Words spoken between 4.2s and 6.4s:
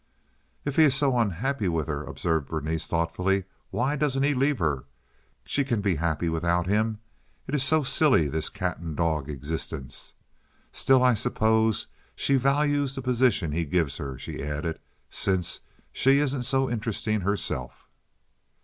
he leave her? She can be happy